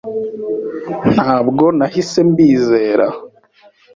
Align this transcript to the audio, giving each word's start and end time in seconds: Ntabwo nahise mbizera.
Ntabwo 1.13 1.65
nahise 1.77 2.19
mbizera. 2.29 3.07